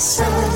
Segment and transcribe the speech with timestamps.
[0.00, 0.49] So.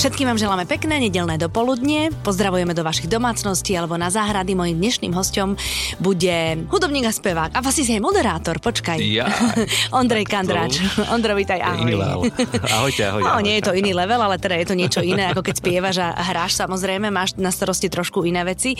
[0.00, 2.08] Všetkým vám želáme pekné nedelné dopoludnie.
[2.24, 4.56] Pozdravujeme do vašich domácností alebo na záhrady.
[4.56, 5.60] Mojím dnešným hostom
[6.00, 7.52] bude hudobník a spevák.
[7.52, 8.96] A vlastne si aj moderátor, počkaj.
[8.96, 9.28] Ja.
[10.00, 10.80] Ondrej Kandráč.
[11.12, 11.84] Ondro, vítaj, ahoj.
[11.84, 12.32] Iný level.
[12.80, 13.28] Ahojte, ahojte.
[13.28, 16.00] No, nie je to iný level, ale teda je to niečo iné, ako keď spievaš
[16.00, 18.72] a hráš samozrejme, máš na starosti trošku iné veci.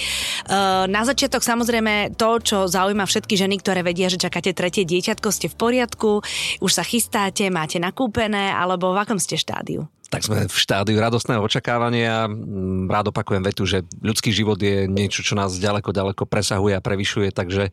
[0.48, 5.28] Uh, na začiatok samozrejme to, čo zaujíma všetky ženy, ktoré vedia, že čakáte tretie dieťatko,
[5.28, 6.24] ste v poriadku,
[6.64, 9.84] už sa chystáte, máte nakúpené, alebo v akom ste štádiu?
[10.10, 12.26] Tak sme v štádiu radostného očakávania.
[12.26, 16.82] Mm, Rád opakujem vetu, že ľudský život je niečo, čo nás ďaleko, ďaleko presahuje a
[16.82, 17.70] prevyšuje, takže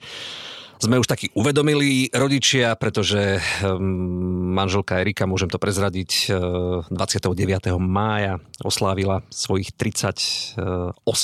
[0.78, 7.34] sme už takí uvedomili rodičia, pretože um, manželka Erika, môžem to prezradiť, uh, 29.
[7.82, 10.62] mája oslávila svojich 38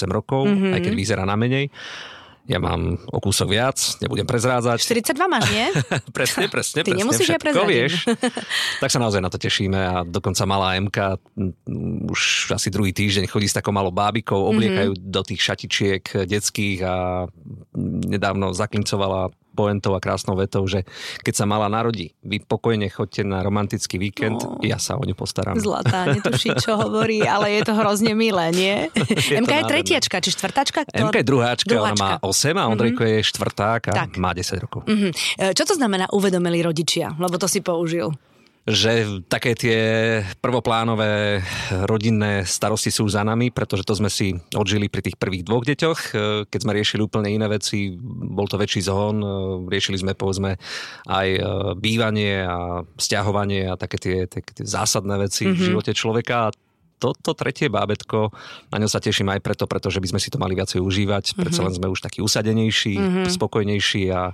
[0.09, 0.73] rokov, mm-hmm.
[0.73, 1.70] aj keď vyzerá na menej.
[2.44, 4.76] Ja mám o kúsok viac, nebudem prezrádzať.
[4.84, 5.68] 42 máš, nie?
[6.18, 7.00] presne, presne, Ty presne.
[7.00, 7.72] nemusíš ja prezradiť.
[7.72, 7.94] vieš.
[8.84, 10.98] tak sa naozaj na to tešíme a dokonca malá MK
[11.40, 15.00] mm, už asi druhý týždeň chodí s takou malou bábikou, obliekajú Mhm.
[15.00, 15.12] mm-hmm.
[15.12, 16.96] do tých šatičiek detských a
[18.05, 20.84] nedávno zaklincovala poentou a krásnou vetou, že
[21.20, 24.57] keď sa mala narodí, vy pokojne chodte na romantický víkend, No.
[24.60, 25.54] ja sa o ňu postaram.
[25.55, 28.76] Zlatá, netuší, čo hovorí, ale je to hrozne milé, nie?
[28.95, 30.79] Je MK je tretiačka, či štvrtačka?
[30.84, 32.51] Kto- MK je druháčka, ona má Druháčka.
[32.51, 34.10] 8 a Ondrejko je štvrták a Tak.
[34.18, 34.82] má 10 rokov.
[34.84, 35.10] Mhm.
[35.37, 37.13] E, Čo to znamená uvedomili rodičia?
[37.13, 38.10] Lebo to si použil.
[38.64, 39.80] Že také tie
[40.40, 41.44] prvoplánové
[41.84, 46.00] rodinné starosti sú za nami, pretože to sme si odžili pri tých prvých dvoch deťoch.
[46.00, 46.12] E,
[46.48, 49.28] Keď sme riešili úplne iné veci, bol to väčší zhon, e,
[49.68, 50.56] riešili sme povedzme
[51.12, 51.40] aj e,
[51.76, 55.60] bývanie a vzťahovanie a také tie, také tie zásadné veci mm-hmm.
[55.60, 56.56] v živote človeka.
[57.04, 58.32] Toto tretie bábetko,
[58.72, 61.36] na ňo sa teším aj preto, pretože by sme si to mali viacej užívať.
[61.36, 63.28] Predsa len sme už takí usadenejší, mm-hmm.
[63.28, 64.31] spokojnejší a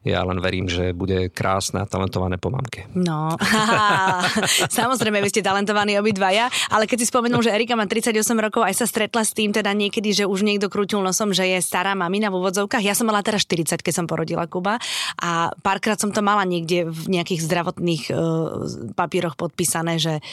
[0.00, 2.88] ja len verím, že bude krásne a talentované po mamke.
[2.96, 3.36] No,
[4.80, 8.80] samozrejme, vy ste talentovaní obidvaja, ale keď si spomenul, že Erika má 38 rokov, aj
[8.80, 12.32] sa stretla s tým teda niekedy, že už niekto krútil nosom, že je stará mamina
[12.32, 12.80] v úvodzovkách.
[12.80, 14.80] Ja som mala teraz 40, keď som porodila Kuba
[15.20, 18.16] a párkrát som to mala niekde v nejakých zdravotných uh,
[18.96, 20.24] papieroch podpísané, že,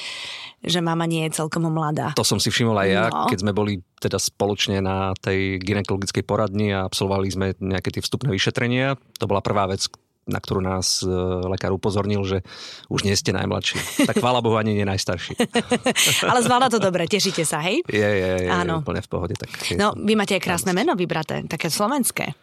[0.64, 2.12] že mama nie je celkom mladá.
[2.18, 3.30] To som si všimol aj ja, No.
[3.30, 8.30] keď sme boli teda spoločne na tej gynekologickej poradni a absolvovali sme nejaké tie vstupné
[8.30, 8.98] vyšetrenia.
[9.18, 9.86] To bola prvá vec,
[10.28, 11.08] na ktorú nás e,
[11.48, 12.44] lekár upozornil, že
[12.92, 14.06] už nie ste najmladší.
[14.06, 15.40] Tak chvála Bohu, ani nie najstarší.
[16.32, 17.80] Ale zvláda to dobre, tešíte sa, hej?
[17.88, 18.80] Je, je, je, Áno.
[18.80, 19.34] je úplne v pohode.
[19.40, 22.36] Tak No, vy máte aj krásne meno vybraté, také slovenské.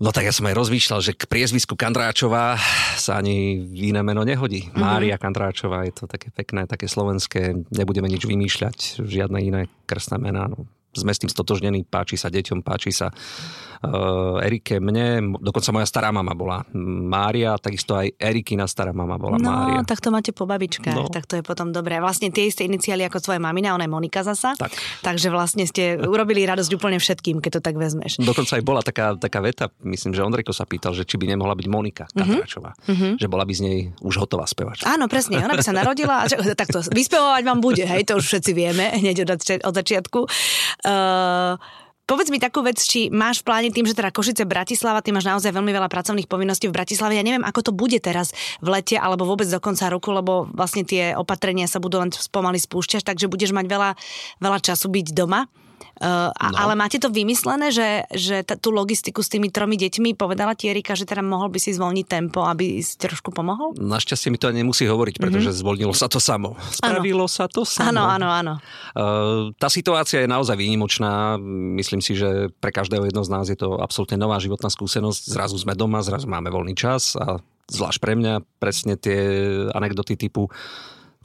[0.00, 2.56] No tak ja som aj rozmýšľal, že k priezvisku Kandráčová
[2.96, 4.66] sa ani iné meno nehodí.
[4.66, 4.68] Mhm.
[4.72, 4.82] Mm-hmm.
[4.82, 7.54] Mária Kandráčová je to také pekné, také slovenské.
[7.70, 10.48] Nebudeme nič vymýšľať, žiadne iné krstné mená.
[10.48, 15.86] No, sme s tým stotožnení, páči sa deťom, páči sa uh, Erike, mne, dokonca moja
[15.88, 19.80] stará mama bola Mária, takisto aj Erikina stará mama bola No, Mária.
[19.82, 21.08] tak to máte po babičkách, no.
[21.08, 21.10] No.
[21.10, 21.98] tak to je potom dobré.
[21.98, 24.52] Vlastne tie isté iniciály ako tvoja mamina, ona je Monika zasa.
[24.54, 24.70] Tak.
[25.02, 28.20] Takže vlastne ste urobili radosť úplne všetkým, keď to tak vezmeš.
[28.20, 31.56] Dokonca aj bola taká, taká veta, myslím, že Ondrejko sa pýtal, že či by nemohla
[31.56, 32.18] byť Monika Mhm.
[32.22, 32.70] Kandráčová.
[32.86, 33.12] Mm-hmm.
[33.18, 34.84] Že bola by z nej už hotová spevačka.
[34.86, 38.52] Áno, presne, ona by sa narodila a takto vyspevovať vám bude, hej, to už všetci
[38.52, 39.30] vieme hneď od,
[39.64, 40.18] od začiatku.
[40.82, 41.56] Uh,
[42.02, 45.22] Povedz mi takú vec, či máš v pláne tým, že teda Košice, Bratislava, ty máš
[45.22, 47.14] naozaj veľmi veľa pracovných povinností v Bratislave.
[47.14, 50.82] Ja neviem, ako to bude teraz v lete alebo vôbec do konca roku, lebo vlastne
[50.82, 53.90] tie opatrenia sa budú len pomaly spúšťať, takže budeš mať veľa,
[54.42, 55.46] veľa času byť doma.
[56.00, 56.68] Uh, a, No.
[56.68, 60.68] Ale máte to vymyslené, že, že t- tú logistiku s tými tromi deťmi povedala ti
[60.68, 63.72] Erika, že teda mohol by si zvolniť tempo, aby si trošku pomohol?
[63.80, 65.62] Našťastie mi to ani nemusí hovoriť, pretože mm-hmm.
[65.64, 66.60] zvolnilo sa to samo.
[66.68, 67.88] Spravilo sa to samo.
[67.88, 68.54] Áno, áno, áno.
[68.92, 71.40] Uh, tá situácia je naozaj výnimočná.
[71.76, 75.32] Myslím si, že pre každého jedno z nás je to absolútne nová životná skúsenosť.
[75.32, 77.40] Zrazu sme doma, zrazu máme voľný čas a
[77.72, 79.16] zvlášť pre mňa presne tie
[79.72, 80.52] anekdoty typu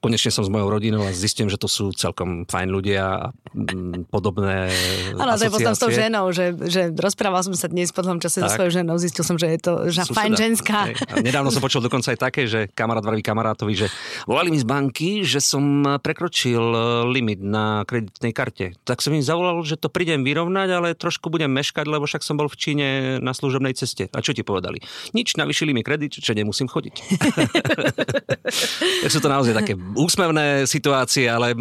[0.08, 3.20] konečne som s mojou rodinou a zistím, že to sú celkom fajn ľudia a
[3.52, 4.72] mm, podobné
[5.20, 8.24] Áno, to je potom s tou ženou, že, že rozprával som sa dnes po tom
[8.24, 8.56] čase so Tak.
[8.56, 10.16] svojou ženou, zistil som, že je to že Suseda.
[10.16, 10.80] fajn ženská.
[10.88, 10.96] Hej.
[11.12, 13.88] A nedávno som počul dokonca aj také, že kamarát vraví kamarátovi, že
[14.24, 16.80] volali mi z banky, že som prekročil e,
[17.12, 18.80] limit na kreditnej karte.
[18.88, 22.40] Tak som im zavolal, že to prídem vyrovnať, ale trošku budem meškať, lebo však som
[22.40, 22.88] bol v Číne
[23.20, 24.08] na služobnej ceste.
[24.16, 24.80] A čo ti povedali?
[25.12, 26.96] Nič, navyšili mi kredit, že nemusím chodiť.
[29.04, 31.58] tak sú to naozaj také úsmevné situácie, ale e,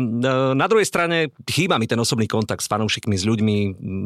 [0.52, 3.56] na druhej strane chýba mi ten osobný kontakt s fanúšikmi, s ľuďmi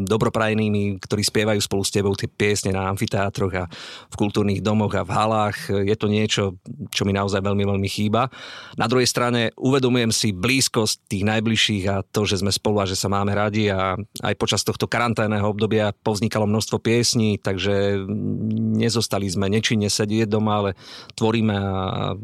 [0.07, 3.65] dobroprajnými, ktorí spievajú spolu s tebou tie piesne na amfiteátroch a
[4.09, 5.59] v kultúrnych domoch a v halách.
[5.83, 6.57] Je to niečo,
[6.95, 8.31] čo mi naozaj veľmi, veľmi chýba.
[8.79, 12.95] Na druhej strane uvedomujem si blízkosť tých najbližších a to, že sme spolu a že
[12.95, 17.99] sa máme radi a aj počas tohto karanténneho obdobia povznikalo množstvo piesní, takže
[18.79, 20.71] nezostali sme nečinne sedieť doma, ale
[21.19, 22.15] tvoríme a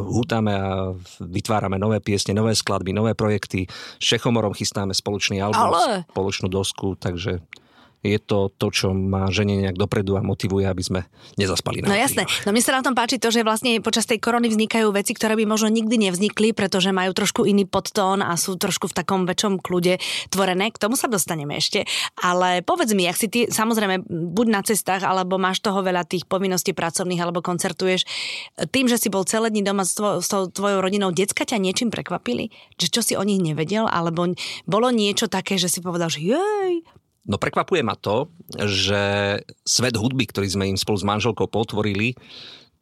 [0.00, 0.96] hútame a
[1.32, 3.66] vytvárame nové piesne, nové skladby, nové projekty.
[3.96, 6.04] S Čechomorom chystáme spoločný album, Ale...
[6.12, 7.40] spoločnú dosku, takže
[8.02, 11.00] je to to, čo ma ženie nejak dopredu a motivuje, aby sme
[11.38, 12.26] nezaspali na No jasné.
[12.42, 15.38] No mne sa na tom páči to, že vlastne počas tej korony vznikajú veci, ktoré
[15.38, 19.62] by možno nikdy nevznikli, pretože majú trošku iný podtón a sú trošku v takom väčšom
[19.62, 20.02] kľude
[20.34, 20.74] tvorené.
[20.74, 21.86] K tomu sa dostaneme ešte.
[22.18, 26.26] Ale povedz mi, ak si ty, samozrejme, buď na cestách, alebo máš toho veľa tých
[26.26, 28.02] povinností pracovných, alebo koncertuješ,
[28.74, 31.94] tým, že si bol celé dní doma s, tvo, s tvojou rodinou, decka ťa niečím
[31.94, 32.50] prekvapili?
[32.82, 33.86] Že čo si o nich nevedel?
[33.86, 34.34] Alebo
[34.66, 36.82] bolo niečo také, že si povedal, že jej,
[37.22, 38.26] No prekvapuje ma to,
[38.58, 39.02] že
[39.62, 42.18] svet hudby, ktorý sme im spolu s manželkou potvorili,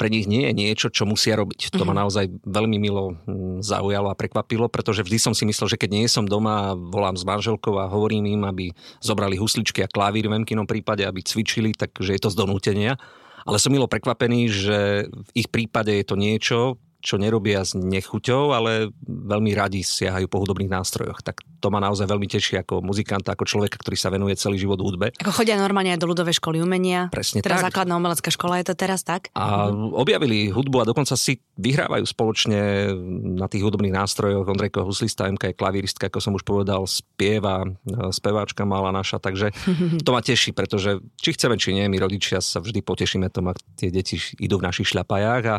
[0.00, 1.76] pre nich nie je niečo, čo musia robiť.
[1.76, 2.00] To ma mhm.
[2.00, 6.08] naozaj veľmi milo hm, zaujalo a prekvapilo, pretože vždy som si myslel, že keď nie
[6.08, 8.72] som doma, volám s manželkou a hovorím im, aby
[9.04, 12.96] zobrali husličky a klavír v Emkinom prípade, aby cvičili, takže je to z donútenia.
[13.44, 14.78] Ale som milo prekvapený, že
[15.12, 20.40] v ich prípade je to niečo, čo nerobia s nechuťou, ale veľmi radi siahajú po
[20.44, 21.24] hudobných nástrojoch.
[21.24, 24.80] Tak to ma naozaj veľmi teší ako muzikanta, ako človeka, ktorý sa venuje celý život
[24.80, 25.12] hudbe.
[25.16, 27.08] Ako chodia normálne aj do ľudovej školy umenia.
[27.08, 27.72] Presne teda tak.
[27.72, 29.32] základná umelecká škola je to teraz tak?
[29.32, 32.92] A objavili hudbu a dokonca si vyhrávajú spoločne
[33.40, 34.44] na tých hudobných nástrojoch.
[34.44, 37.64] Ondrejko huslista, MK je klavíristka, ako som už povedal, spieva,
[38.12, 39.52] speváčka mala naša, takže
[40.06, 43.60] to ma teší, pretože či chceme, či nie, my rodičia sa vždy potešíme tomu, ak
[43.80, 45.56] tie deti idú v našich šľapajách a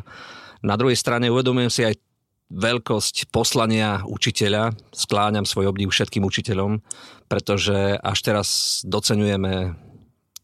[0.61, 1.95] na druhej strane uvedomujem si aj
[2.51, 4.75] veľkosť poslania učiteľa.
[4.91, 6.83] Skláňam svoj obdiv všetkým učiteľom,
[7.31, 8.47] pretože až teraz
[8.83, 9.79] docenujeme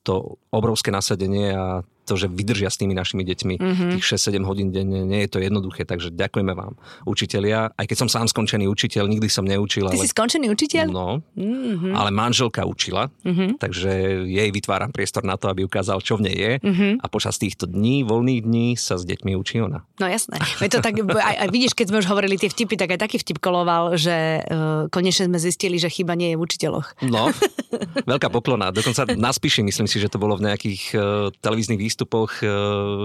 [0.08, 3.90] to obrovské nasadenie a to, že vydržia s tými našimi deťmi mm-hmm.
[4.00, 7.76] tých 6-7 hodín denne, nie je to jednoduché, takže ďakujeme vám, učitelia.
[7.76, 9.92] Aj keď som sám skončený učiteľ, nikdy som neučil.
[9.92, 10.04] Ty ale...
[10.04, 10.86] si skončený učiteľ?
[10.88, 11.94] No, mm-hmm.
[11.94, 13.60] ale manželka učila, mm-hmm.
[13.60, 16.92] takže jej vytváram priestor na to, aby ukázal, čo v nej je mm-hmm.
[17.04, 19.84] a počas týchto dní, voľných dní sa s deťmi učí ona.
[20.00, 20.40] No jasné.
[20.40, 20.96] to tak,
[21.30, 24.46] aj, aj vidíš, keď sme už hovorili tie vtipy, tak aj taký vtip koloval, že
[24.46, 26.88] uh, konečne sme zistili, že chyba nie je v učiteľoch.
[27.10, 27.34] No,
[28.12, 28.70] veľká poklona.
[28.72, 31.02] Dokonca na spíši, myslím si, že to bolo v nejakých uh,
[31.42, 32.48] televíznych výstupoch e,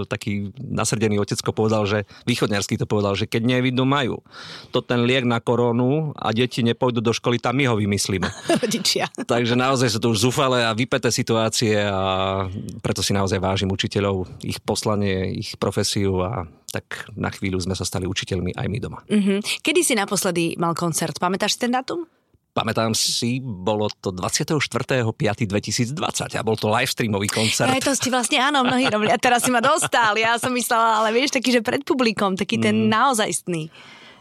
[0.05, 4.21] taký nasrdený otecko povedal, že východňarský to povedal, že keď nevidú majú
[4.69, 8.27] to ten liek na koronu a deti nepôjdu do školy, tam my ho vymyslíme.
[8.61, 9.09] Rodičia.
[9.25, 12.45] Takže naozaj sú to už zúfale a vypeté situácie a
[12.83, 17.85] preto si naozaj vážim učiteľov, ich poslanie, ich profesiu a tak na chvíľu sme sa
[17.85, 18.99] stali učiteľmi aj my doma.
[19.05, 19.61] Mm-hmm.
[19.61, 21.21] Kedy si naposledy mal koncert?
[21.21, 22.09] Pamätáš si ten dátum?
[22.53, 27.73] Pamätám si, bolo to 24.5.2020 a bol to live streamový koncert.
[27.73, 29.09] Aj to ste vlastne, áno, mnohí robili.
[29.09, 30.13] A teraz si ma dostal.
[30.21, 32.93] Ja som myslela, ale vieš, taký, že pred publikom, taký ten mm.
[32.93, 33.73] naozajstný.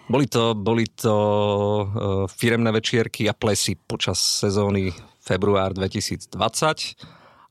[0.09, 4.89] Boli to, boli to uh, firemné večierky a plesy počas sezóny
[5.21, 6.33] február 2020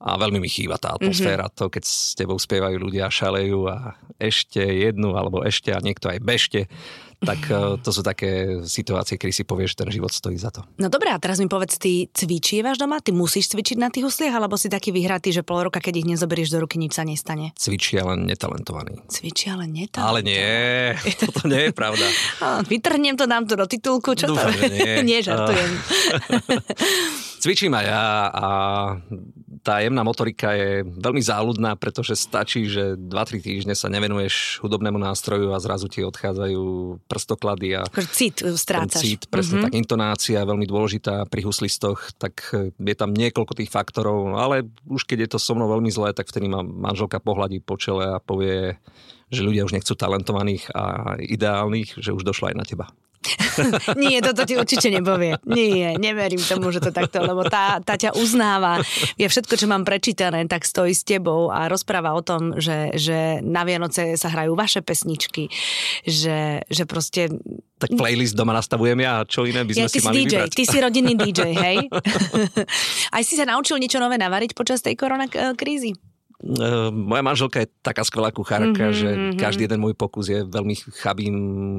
[0.02, 1.62] a veľmi mi chýba tá atmosféra, mm-hmm.
[1.62, 6.20] to keď s tebou spievajú ľudia, šalejú a ešte jednu alebo ešte a niekto aj
[6.26, 6.66] bešte
[7.22, 10.66] tak eh, to sú také situácie, kedy si povieš, že ten život stojí za to.
[10.82, 12.98] No dobré, a teraz mi povedz, ty cvičívaš doma?
[12.98, 16.10] Ty musíš cvičiť na tých husliach, alebo si taký vyhratý, že pol roka, keď ich
[16.10, 17.54] nezoberieš do ruky, nič sa nestane?
[17.54, 19.06] Cvičí, ale netalentovaný.
[19.06, 20.10] Cvičí, ale netalentovaný.
[20.10, 22.06] Ale nie, toto nie je pravda.
[22.72, 24.66] Vytrhnem to, dám to do titulku, čo Dúfam, to?
[24.66, 25.04] nie.
[25.10, 25.70] nie, žartujem.
[27.38, 28.46] Cvičím aj ja a
[29.62, 35.54] tá jemná motorika je veľmi záľudná, pretože stačí, že 2-3 týždne sa nevenuješ hudobnému nástroju
[35.54, 36.62] a zrazu ti odchádzajú
[37.06, 39.06] prstoklady a cit strácaš.
[39.06, 39.66] Cit, presne mm-hmm.
[39.70, 45.06] tak, intonácia veľmi dôležitá pri huslistoch, tak e, je tam niekoľko tých faktorov, ale už
[45.06, 48.18] keď je to so mnou veľmi zlé, tak vtedy ma manželka pohľadí po čele a
[48.18, 48.82] povie,
[49.30, 52.86] že ľudia už nechcú talentovaných a ideálnych, že už došla aj na teba.
[54.02, 55.38] Nie, toto ti určite nepovie.
[55.46, 58.82] Nie, neverím tomu, že to takto, lebo tá, tá ťa uznáva.
[59.16, 63.40] Je všetko, čo mám prečítané, tak stojí s tebou a rozpráva o tom, že, že
[63.46, 65.54] na Vianoce sa hrajú vaše pesničky,
[66.06, 67.30] že, že proste...
[67.82, 70.50] Tak playlist doma nastavujem ja, čo iné by sme ja, si mali DJ, vybrať.
[70.54, 71.78] Ty si rodinný DJ, hej?
[73.16, 76.11] Aj si sa naučil niečo nové navariť počas tej koronakrízy?
[76.42, 79.38] Ehm, moja manželka je taká skvelá kuchárka, mm-hmm, že mm-hmm.
[79.38, 81.36] každý jeden môj pokus je veľmi chabým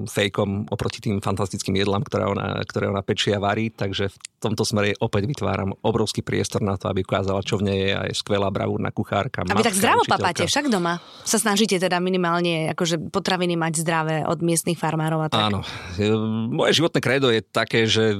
[0.06, 4.62] fejkom oproti tým fantastickým jedlám, ktoré ona, ktoré ona pečie a varí, takže v tomto
[4.62, 8.14] smere opäť vytváram obrovský priestor na to, aby ukázala, čo v nej je a je
[8.14, 9.42] skvelá bravúrna kuchárka.
[9.42, 11.02] A vy tak zdravo papáte, však doma?
[11.26, 15.42] Sa snažíte teda minimálne akože potraviny mať zdravé od miestnych farmárov a tak?
[15.42, 15.66] Áno.
[16.54, 18.14] Moje životné kredo je také, že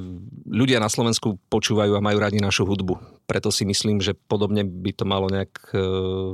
[0.51, 4.93] ľudia na Slovensku počúvajú a majú radi našu hudbu preto si myslím, že podobne by
[4.93, 5.81] to malo nejak e,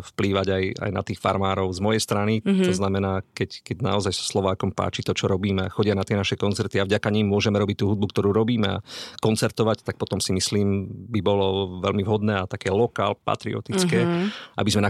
[0.02, 2.43] vplývať aj, aj na tých farmárov z mojej strany.
[2.43, 2.67] Mm-hmm.
[2.67, 6.35] To znamená, keď, keď naozaj sa Slovákom páči to, čo robíme chodia na tie naše
[6.35, 8.83] koncerty a vďaka ním môžeme robiť tú hudbu, ktorú robíme a
[9.23, 14.59] koncertovať, tak potom si myslím, by bolo veľmi vhodné a také lokál, patriotické, mm-hmm.
[14.59, 14.83] aby sme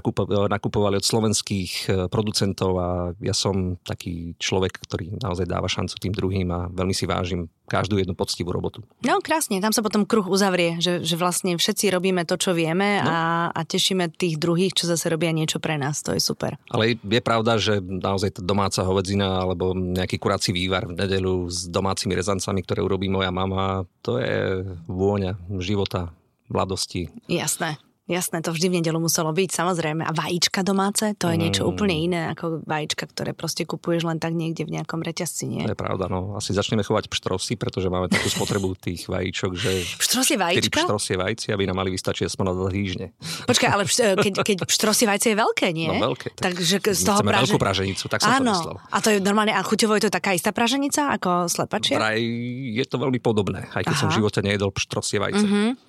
[0.48, 2.88] nakupovali od slovenských e, producentov a
[3.20, 8.00] ja som taký človek, ktorý naozaj dáva šancu tým druhým a veľmi si vážim každú
[8.00, 8.80] jednu poctivú robotu.
[9.04, 13.04] No krásne, tam sa potom kruh uzavrie, že, že vlastne všetci robíme to, čo vieme
[13.04, 13.08] no.
[13.08, 13.20] a,
[13.52, 16.56] a tešíme tých druhých, čo zase robia niečo pre nás, to je super.
[16.72, 21.68] Ale je pravda, že naozaj tá domáca hovedzina alebo nejaký kurací vývar v nedelu s
[21.68, 26.10] domácimi rezancami, ktoré urobí moja mama, to je vôňa života,
[26.48, 27.12] mladosti.
[27.28, 27.76] Jasné.
[28.08, 30.00] Jasné, to vždy v nedelu muselo byť, samozrejme.
[30.00, 31.68] A vajíčka domáce, to je niečo mm.
[31.68, 35.68] úplne iné ako vajíčka, ktoré proste kupuješ len tak niekde v nejakom reťazci, nie?
[35.68, 36.32] To je pravda, no.
[36.32, 39.84] Asi začneme chovať pštrosy, pretože máme takú spotrebu tých vajíčok, že...
[40.00, 40.88] Pštrosie vajíčka?
[40.88, 43.06] Pštrosie vajci, aby nám mali vystačiť aspoň na týždne.
[43.44, 45.92] Počkaj, ale pš- keď, keď pštrosie vajce je veľké, nie?
[45.92, 46.32] No veľké.
[46.32, 47.44] Tak, Takže z toho praže...
[47.44, 48.56] veľkú praženicu, tak som Áno.
[48.56, 48.76] to myslel.
[48.88, 52.00] A to je normálne, a chuťovo je to taká istá praženica ako slepačia?
[52.00, 52.24] Vraj
[52.72, 54.00] je to veľmi podobné, aj keď Aha.
[54.00, 55.44] som v živote nejedol pštrosie vajce.
[55.44, 55.87] Mm-hmm.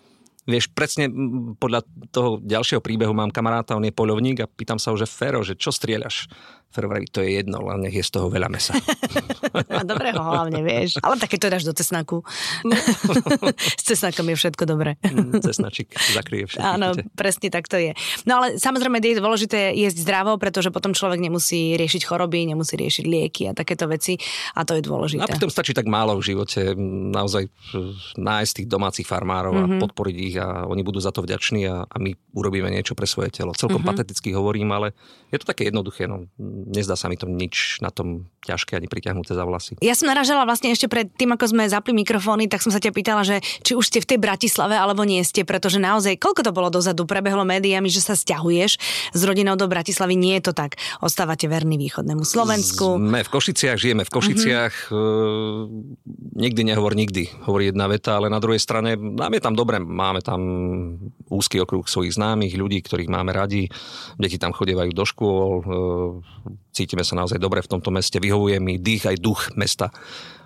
[0.49, 1.05] Vieš, presne
[1.61, 5.45] podľa toho ďalšieho príbehu mám kamaráta, on je poľovník a pýtam sa ho, že Fero,
[5.45, 6.25] že čo strieľaš?
[6.69, 8.77] Fero vraví, to je jedno, len nech je z toho veľa mesa.
[9.79, 11.01] a dobre ho hlavne vieš.
[11.01, 12.21] Ale také to dáš do cesnaku.
[12.61, 12.77] No.
[13.81, 14.93] S cesnakom je všetko dobré.
[15.01, 16.61] Mm, cesnačík zakrie všetko.
[16.61, 17.97] Áno, presne tak to je.
[18.29, 23.05] No ale samozrejme je dôležité jesť zdravo, pretože potom človek nemusí riešiť choroby, nemusí riešiť
[23.09, 24.21] lieky a takéto veci
[24.53, 25.25] a to je dôležité.
[25.25, 26.77] A potom stačí tak málo v živote
[27.09, 27.49] naozaj
[28.13, 29.73] nájsť tých domácich farmárov mm-hmm.
[29.73, 29.81] a mhm.
[29.89, 33.33] podporiť ich a oni budú za to vďační a, a my urobíme niečo pre svoje
[33.33, 33.57] telo.
[33.57, 33.97] Celkom mm-hmm.
[33.97, 34.93] pateticky hovorím, ale
[35.33, 36.05] je to také jednoduché.
[36.05, 36.29] No
[36.67, 39.75] nezdá sa mi to nič na tom ťažké ani priťahnuté za vlasy.
[39.83, 42.91] Ja som naražala vlastne ešte pred tým, ako sme zapli mikrofóny, tak som sa ťa
[42.95, 46.51] pýtala, že či už ste v tej Bratislave alebo nie ste, pretože naozaj, koľko to
[46.55, 48.79] bolo dozadu, prebehlo médiami, že sa stiahuješ
[49.13, 50.79] s rodinou do Bratislavy, nie je to tak.
[51.03, 52.95] Ostávate verní východnému Slovensku.
[52.95, 56.39] Sme v Košiciach, žijeme v Košiciach, mm-hmm.
[56.39, 60.23] nikdy nehovor nikdy, hovorí jedna veta, ale na druhej strane nám je tam dobre, máme
[60.23, 60.39] tam
[61.29, 63.69] úzky okruh svojich známych, ľudí, ktorých máme radi,
[64.17, 65.49] deti tam chodievajú do škôl,
[66.73, 69.93] cítime sa naozaj dobre v tomto meste, vyhovuje mi dých aj duch mesta.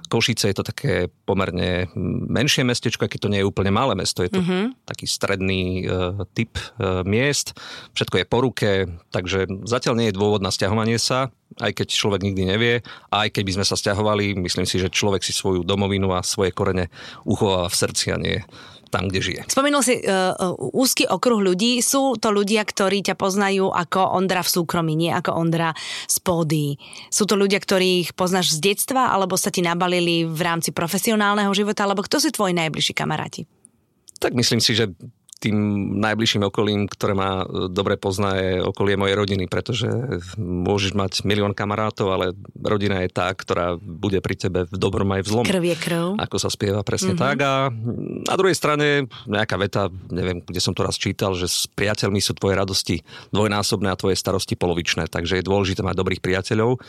[0.03, 1.89] Košice je to také pomerne
[2.29, 4.85] menšie mestečko, keď to nie je úplne malé mesto, je to mm-hmm.
[4.85, 7.57] taký stredný uh, typ uh, miest,
[7.97, 8.69] všetko je po ruke,
[9.09, 12.73] takže zatiaľ nie je dôvod na stiahovanie sa, aj keď človek nikdy nevie,
[13.09, 16.21] a aj keď by sme sa stiahovali, myslím si, že človek si svoju domovinu a
[16.21, 16.93] svoje korene
[17.25, 18.43] uchováva v srdci a nie
[18.93, 19.41] tam, kde žije.
[19.49, 20.37] Spomenul si uh,
[20.69, 21.81] úzky okruh ľudí.
[21.81, 25.73] Sú to ľudia, ktorí ťa poznajú ako Ondra v súkromí, nie ako Ondra
[26.05, 26.77] z pódy.
[27.09, 31.89] Sú to ľudia, ktorých poznáš z detstva, alebo sa ti nabalili v rámci profesionálneho života,
[31.89, 33.49] alebo kto sú tvoji najbližší kamaráti?
[34.21, 34.93] Tak myslím si, že
[35.43, 35.57] tým
[35.99, 39.91] najbližším okolím, ktoré ma e, dobre pozná, je okolie mojej rodiny, pretože
[40.39, 42.31] môžeš mať milión kamarátov, ale
[42.63, 45.43] rodina je tá, ktorá bude pri tebe v dobrom aj v zlom.
[45.43, 46.05] Krv je krv.
[46.15, 47.27] Ako sa spieva presne mm-hmm.
[47.27, 47.37] tak.
[47.43, 47.67] A
[48.23, 52.39] na druhej strane nejaká veta, neviem, kde som to raz čítal, že s priateľmi sú
[52.39, 52.95] tvoje radosti
[53.35, 55.11] dvojnásobné a tvoje starosti polovičné.
[55.11, 56.79] Takže je dôležité mať dobrých priateľov.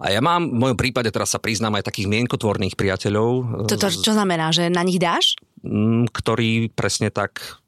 [0.00, 3.68] A ja mám, v mojom prípade teraz sa priznám aj takých mienkotvorných priateľov.
[3.68, 5.36] To, to čo znamená, že na nich dáš?
[6.08, 7.60] Ktorí presne tak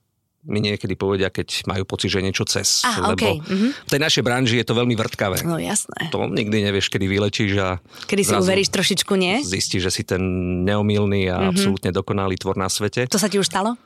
[0.42, 2.82] mi niekedy povedia, keď majú pocit, že niečo cez.
[2.82, 3.38] Ah, lebo okay.
[3.38, 3.70] mm-hmm.
[3.86, 5.46] v tej našej branži je to veľmi vrtkavé.
[5.46, 6.10] No jasné.
[6.10, 7.78] To nikdy nevieš, kedy vylečíš a...
[8.10, 9.38] Kedy si uveríš trošičku, nie?
[9.46, 10.22] Zistíš, že si ten
[10.66, 11.50] neomilný a mm-hmm.
[11.54, 13.06] absolútne dokonalý tvor na svete.
[13.06, 13.78] To sa ti už stalo?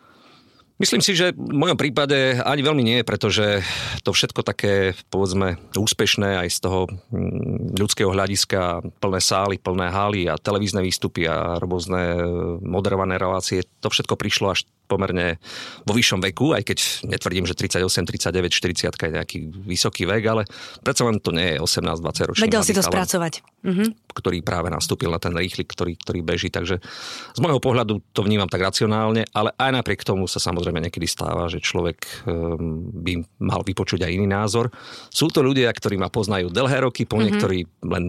[0.77, 3.65] Myslím si, že v mojom prípade ani veľmi nie, pretože
[4.05, 10.29] to všetko také, povedzme, úspešné aj z toho mm, ľudského hľadiska, plné sály, plné hály
[10.29, 12.21] a televízne výstupy a rôzne
[12.61, 15.43] moderované relácie, to všetko prišlo až pomerne
[15.83, 16.79] vo vyššom veku, aj keď
[17.11, 20.43] netvrdím, že 38, 39, 40 je nejaký vysoký vek, ale
[20.81, 22.47] predsa len to nie je 18-20 ročný.
[22.47, 23.43] Vedel si to spracovať.
[23.67, 23.85] Mhm.
[24.15, 26.49] Ktorý práve nastúpil na ten rýchlik, ktorý, ktorý beží.
[26.49, 26.79] Takže
[27.35, 31.51] z môjho pohľadu to vnímam tak racionálne, ale aj napriek tomu sa samozrejme niekedy stáva,
[31.51, 33.13] že človek ehm, by
[33.43, 34.71] mal vypočuť aj iný názor.
[35.11, 37.23] Sú to ľudia, ktorí ma poznajú dlhé roky, po mhm.
[37.27, 38.05] niektorí len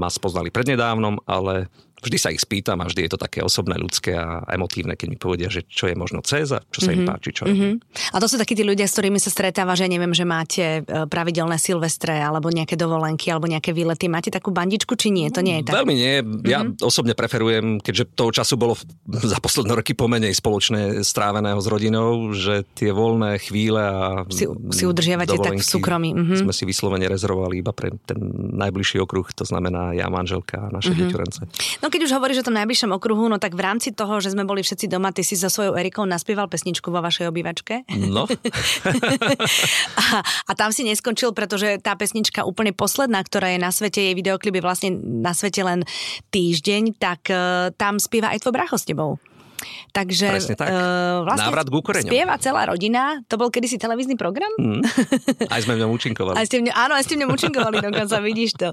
[0.00, 1.68] ma spoznali prednedávnom, ale
[2.00, 5.18] vždy sa ich spýtam a vždy je to také osobné, ľudské a emotívne, keď mi
[5.20, 6.96] povedia, že čo je možno cez a čo sa mm-hmm.
[6.96, 7.08] im mhm.
[7.08, 7.30] páči.
[7.30, 7.72] Čo mm-hmm.
[8.12, 11.04] A to sú takí tí ľudia, s ktorými sa stretáva, že neviem, že máte e,
[11.06, 14.08] pravidelné silvestre alebo nejaké dovolenky alebo nejaké výlety.
[14.08, 15.28] Máte takú bandičku či nie?
[15.30, 15.74] To nie je tak?
[15.76, 16.14] Veľmi nie.
[16.48, 16.82] Ja mm-hmm.
[16.82, 18.74] osobne preferujem, keďže toho času bolo
[19.06, 24.84] za posledné roky pomenej spoločné stráveného s rodinou, že tie voľné chvíle a si, si
[24.88, 26.10] udržiavate tak v súkromí.
[26.16, 26.38] Mm-hmm.
[26.48, 28.18] Sme si vyslovene rezervovali iba pre ten
[28.56, 31.08] najbližší okruh, to znamená ja, manželka a naše mm-hmm.
[31.10, 31.40] deťurence.
[31.84, 34.46] No keď už hovoríš o tom najbližšom okruhu, no tak v rámci toho, že sme
[34.46, 37.84] boli všetci doma, ty si so svojou Erikou naspieval pesničku vo vašej obývačke.
[37.90, 38.24] No.
[40.00, 44.14] a, a tam si neskončil, pretože tá pesnička úplne posledná, ktorá je na svete, jej
[44.14, 45.82] videoklip je vlastne na svete len
[46.30, 49.18] týždeň, tak uh, tam spieva aj tvoj bracho s tebou.
[49.90, 50.70] Takže Presne tak.
[50.70, 53.20] Uh, vlastne Návrat k Spieva celá rodina.
[53.26, 54.50] To bol kedysi televízny program?
[54.56, 54.82] Mm.
[55.52, 56.36] Aj sme v ňom účinkovali.
[56.38, 58.68] Aj ste v ňom, áno, aj ste v ňom účinkovali dokonca, vidíš to.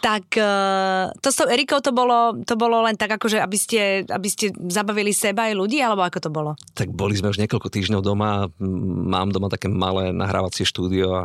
[0.00, 4.08] Tak uh, to s tou Erikou to bolo, to bolo len tak, akože aby ste,
[4.08, 6.50] aby ste zabavili seba aj ľudí, alebo ako to bolo?
[6.72, 8.48] Tak boli sme už niekoľko týždňov doma.
[8.58, 11.24] Mám doma také malé nahrávacie štúdio a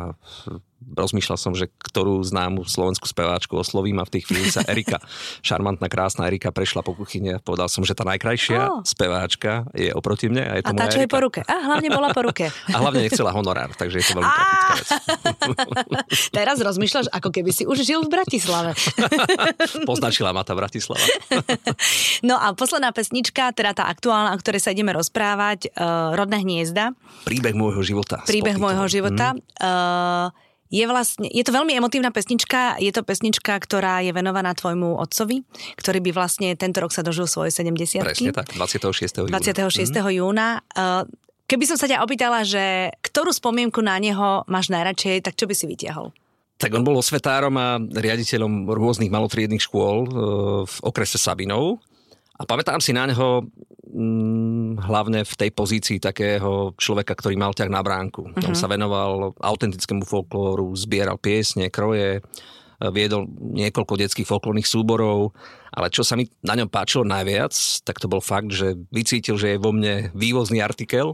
[0.80, 4.98] rozmýšľal som, že ktorú známu slovenskú speváčku oslovím a v tej chvíli sa Erika,
[5.46, 8.80] šarmantná, krásna Erika prešla po kuchyni a povedal som, že tá najkrajšia oh.
[8.82, 11.04] speváčka je oproti mne a je to A tá, čo Erika.
[11.04, 11.40] je po ruke.
[11.44, 12.48] A hlavne bola po ruke.
[12.48, 14.88] a hlavne nechcela honorár, takže je to veľmi praktická vec.
[16.36, 18.72] Teraz rozmýšľaš, ako keby si už žil v Bratislave.
[19.90, 21.02] Poznačila ma tá Bratislava.
[22.24, 26.96] no a posledná pesnička, teda tá aktuálna, o ktorej sa ideme rozprávať, uh, Rodné hniezda.
[27.28, 28.24] Príbeh môjho života.
[28.24, 29.36] Príbeh môjho života.
[29.36, 29.40] Mm.
[29.60, 35.02] Uh, je vlastne, je to veľmi emotívna pesnička, je to pesnička, ktorá je venovaná tvojmu
[35.02, 35.42] otcovi,
[35.74, 39.26] ktorý by vlastne tento rok sa dožil svoje 70 Presne tak, 26.
[39.26, 39.42] júna.
[39.42, 39.82] 26.
[39.82, 40.10] Mm.
[40.14, 40.48] júna.
[41.50, 45.54] Keby som sa ťa opýtala, že ktorú spomienku na neho máš najradšej, tak čo by
[45.58, 46.14] si vytiahol?
[46.62, 50.08] Tak on bol osvetárom a riaditeľom rôznych malotriedných škôl e,
[50.68, 51.82] v okrese Sabinov.
[52.40, 53.44] A pamätám si na neho
[53.84, 58.32] mm, hlavne v tej pozícii takého človeka, ktorý mal ťah na bránku.
[58.32, 58.48] Uh-huh.
[58.48, 62.24] On sa venoval autentickému folklóru, zbieral piesne, kroje,
[62.88, 65.36] viedol niekoľko detských folklórnych súborov,
[65.68, 67.52] ale čo sa mi na ňom páčilo najviac,
[67.84, 71.12] tak to bol fakt, že vycítil, že je vo mne vývozný artikel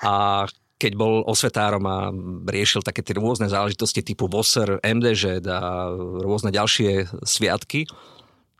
[0.00, 2.12] a keď bol osvetárom a
[2.48, 5.92] riešil také tie rôzne záležitosti typu VOSR, MDŽ a
[6.24, 7.88] rôzne ďalšie sviatky,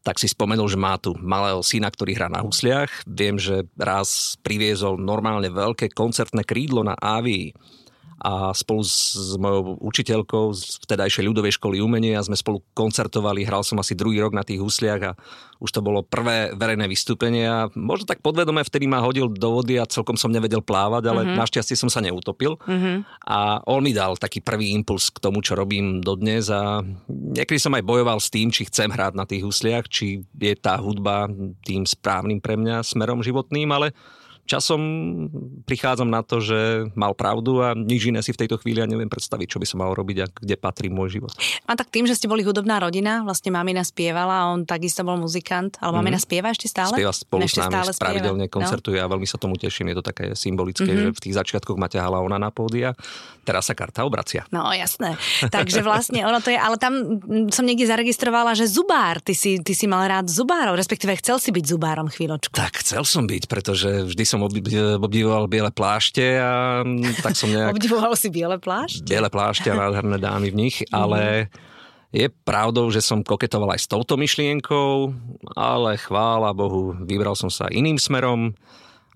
[0.06, 3.02] tak si spomenul, že má tu malého syna, ktorý hrá na husliach.
[3.10, 7.50] Viem, že raz priviezol normálne veľké koncertné krídlo na Avii
[8.16, 13.76] a spolu s mojou učiteľkou z vtedajšej ľudovej školy umenia sme spolu koncertovali, hral som
[13.76, 15.12] asi druhý rok na tých husliach a
[15.60, 19.76] už to bolo prvé verejné vystúpenie a možno tak podvedome vtedy ma hodil do vody
[19.76, 21.38] a celkom som nevedel plávať, ale mm-hmm.
[21.40, 22.96] našťastie som sa neutopil mm-hmm.
[23.28, 27.76] a on mi dal taký prvý impuls k tomu, čo robím dodnes a niekedy som
[27.76, 31.28] aj bojoval s tým, či chcem hrať na tých husliach, či je tá hudba
[31.64, 33.92] tým správnym pre mňa smerom životným, ale
[34.46, 34.80] časom
[35.66, 39.10] prichádzam na to, že mal pravdu a nič iné si v tejto chvíli ja neviem
[39.10, 41.34] predstaviť, čo by som mal robiť a kde patrí môj život.
[41.66, 45.76] A tak tým, že ste boli hudobná rodina, vlastne mamina spievala on takisto bol muzikant,
[45.82, 46.26] ale mamina mm-hmm.
[46.26, 46.94] spieva ešte stále?
[46.94, 48.56] Spieva spolu s nami, pravidelne spieva.
[48.56, 49.04] koncertuje no?
[49.04, 49.90] a veľmi sa tomu teším.
[49.92, 51.04] Je to také symbolické, mm-hmm.
[51.10, 52.94] že v tých začiatkoch ma ťahala ona na pódia,
[53.42, 54.46] teraz sa karta obracia.
[54.54, 55.18] No jasné.
[55.54, 59.74] Takže vlastne ono to je, ale tam som niekde zaregistrovala, že zubár, ty si, ty
[59.74, 62.54] si mal rád zubárov, respektíve chcel si byť zubárom chvíľočku.
[62.54, 66.84] Tak chcel som byť, pretože vždy som som obdivoval biele plášte a
[67.24, 67.72] tak som nejak...
[67.72, 69.08] Obdivoval si biele plášte?
[69.08, 71.48] Biele plášte a nádherné dámy v nich, ale
[72.12, 75.12] je pravdou, že som koketoval aj s touto myšlienkou,
[75.56, 78.52] ale chvála Bohu, vybral som sa iným smerom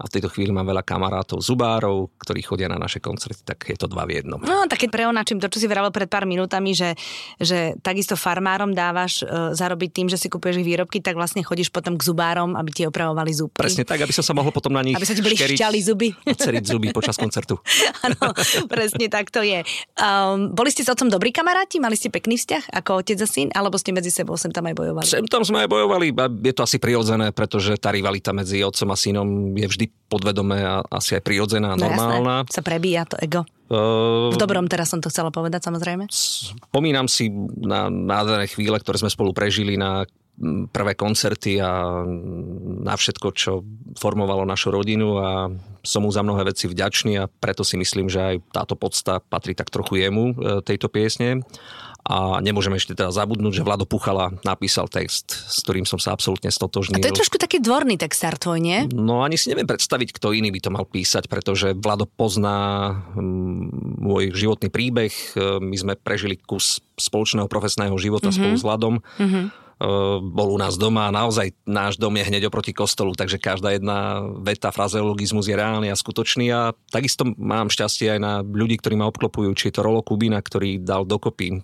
[0.01, 3.77] a v tejto chvíli mám veľa kamarátov, zubárov, ktorí chodia na naše koncerty, tak je
[3.77, 4.41] to dva v jednom.
[4.41, 6.97] No, tak keď preonačím to, čo si vravel pred pár minútami, že,
[7.37, 11.69] že takisto farmárom dávaš e, zarobiť tým, že si kúpeš ich výrobky, tak vlastne chodíš
[11.69, 13.61] potom k zubárom, aby ti opravovali zuby.
[13.61, 16.17] Presne tak, aby som sa mohol potom na nich Aby sa ti boli šťali zuby.
[16.25, 17.61] Ceriť zuby počas koncertu.
[18.09, 18.33] Áno,
[18.73, 19.61] presne tak to je.
[20.01, 21.77] Um, boli ste s otcom dobrí kamaráti?
[21.77, 23.53] Mali ste pekný vzťah ako otec a syn?
[23.53, 25.05] Alebo ste medzi sebou sem tam aj bojovali?
[25.05, 26.17] Sem tam sme aj bojovali.
[26.41, 30.83] Je to asi prirodzené, pretože tá rivalita medzi otcom a synom je vždy podvedomé a
[30.90, 32.42] asi aj prirodzená a no normálna.
[32.42, 33.46] Jasné, sa prebíja to ego.
[33.70, 36.11] Uh, v dobrom teraz som to chcela povedať, samozrejme.
[36.11, 37.31] Spomínam si
[37.62, 40.03] na nádherné chvíle, ktoré sme spolu prežili na
[40.72, 42.00] prvé koncerty a
[42.81, 43.61] na všetko, čo
[44.00, 45.53] formovalo našu rodinu a
[45.85, 49.53] som mu za mnohé veci vďačný a preto si myslím, že aj táto podsta patrí
[49.53, 51.44] tak trochu jemu, e, tejto piesne.
[52.00, 56.48] A nemôžeme ešte teda zabudnúť, že Vlado Puchala napísal text, s ktorým som sa absolútne
[56.48, 56.96] stotožnil.
[56.96, 58.88] A to je trošku taký dvorný textár tvoj, nie?
[58.96, 62.88] No ani si neviem predstaviť, kto iný by to mal písať, pretože Vlado pozná
[64.00, 65.12] môj životný príbeh.
[65.12, 68.40] E, my sme prežili kus spoločného profesného života mm-hmm.
[68.40, 68.94] spolu s Vladom.
[69.20, 69.68] Mm-hmm
[70.21, 74.21] bol u nás doma a naozaj náš dom je hneď oproti kostolu, takže každá jedna
[74.45, 79.09] veta, frazeologizmus je reálny a skutočný a takisto mám šťastie aj na ľudí, ktorí ma
[79.09, 81.59] obklopujú, či je to Rolo Kubina, ktorý dal dokopy e,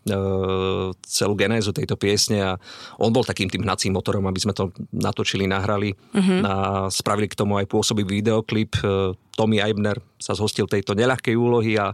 [1.05, 2.52] celú genézu tejto piesne a
[2.96, 6.40] on bol takým tým hnacím motorom, aby sme to natočili, nahrali uh-huh.
[6.40, 6.55] a
[6.88, 8.81] spravili k tomu aj pôsobivý videoklip.
[8.81, 11.92] E, Tommy Eibner sa zhostil tejto neľahkej úlohy a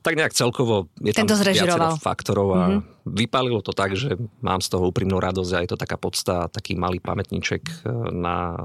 [0.00, 2.70] tak nejak celkovo je tam viacero faktorov a Mhm.
[2.70, 2.94] mm-hmm.
[3.06, 6.74] vypálilo to tak, že mám z toho úprimnú radosť a je to taká podsta, taký
[6.74, 7.74] malý pamätníček e,
[8.10, 8.58] na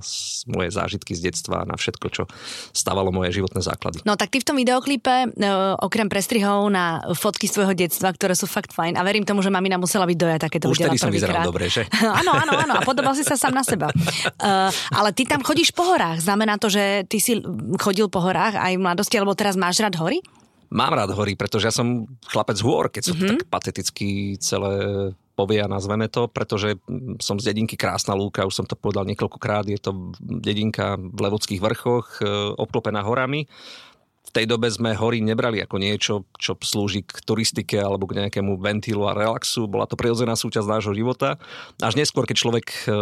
[0.46, 2.24] moje zážitky z detstva, na všetko, čo
[2.74, 4.02] stavalo moje životné základy.
[4.02, 8.34] No tak ty v tom videoklipe, e, okrem prestrihov na fotky z tvojho detstva, ktoré
[8.34, 11.02] sú fakt fajn a verím tomu, že mamina musela byť doja takéto Už videla tedy
[11.02, 11.50] som vyzeral prvýkrát.
[11.50, 11.82] dobre, že?
[12.22, 12.74] áno, áno, áno.
[12.78, 13.90] A podobal si sa sám na seba.
[14.42, 16.22] Uh, ale ty tam chodíš po horách.
[16.22, 17.42] Znamená to, že ty si
[17.78, 20.20] chodil po horách aj v mladosti, alebo teraz máš rád hory?
[20.72, 23.16] Mám rád hory, pretože ja som chlapec hôr, keď Mhm.
[23.16, 24.72] to tak pateticky celé
[25.36, 26.78] povie a nazveme to, pretože
[27.18, 31.58] som z dedinky Krásna Lúka, už som to povedal niekoľkokrát, je to dedinka v Levodských
[31.58, 32.28] vrchoch, e,
[32.62, 33.48] obklopená horami.
[34.32, 38.56] V tej dobe sme hory nebrali ako niečo, čo slúži k turistike alebo k nejakému
[38.64, 39.68] ventilu a relaxu.
[39.68, 41.36] Bola to prirodzená súčasť nášho života.
[41.84, 42.96] Až neskôr, keď človek e,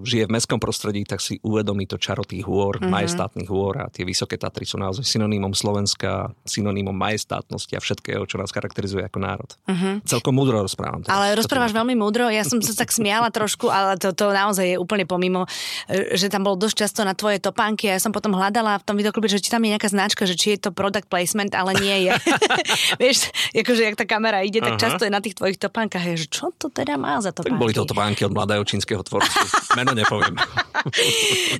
[0.00, 2.88] žije v mestskom prostredí, tak si uvedomí to čaro tých hôr, mm-hmm.
[2.88, 8.40] majestátnych hôr a tie vysoké Tatry sú naozaj synonymom Slovenska, synonymom majestátnosti a všetkého, čo
[8.40, 9.50] nás charakterizuje ako národ.
[9.68, 10.08] Mm-hmm.
[10.08, 11.04] Celkom múdro rozprávam.
[11.04, 11.12] teraz.
[11.12, 12.32] Ale rozprávaš veľmi múdro.
[12.32, 15.44] Ja som sa tak smiala trošku, ale to, to naozaj je úplne pomimo,
[15.92, 18.86] e, že tam bolo dosť často na tvoje topánky a ja som potom hľadala v
[18.88, 21.74] tom videoklipe, že či tam je nejaká značka, že či je to product placement, ale
[21.76, 22.12] nie je.
[23.02, 24.82] Vieš, akože jak tá kamera ide, tak Aha.
[24.82, 27.58] často je na tých tvojich topánkach, že čo to teda má za Tak topánky?
[27.58, 29.34] boli to topánky od mladého čínskeho tvorcu.
[29.74, 30.38] Meno nepoviem.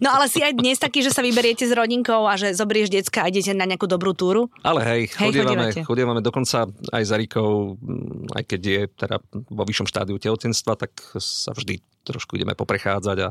[0.02, 3.22] No ale si aj dnes taký, že sa vyberiete s rodinkou a že zoberieš decka
[3.22, 4.50] a idete na nejakú dobrú túru?
[4.66, 9.86] Ale hej, chodievame, chodievame dokonca aj za Rikou, mm, aj keď je teda vo vyššom
[9.86, 10.90] štádiu tehotenstva, tak
[11.22, 13.28] sa vždy trošku ideme poprechádzať a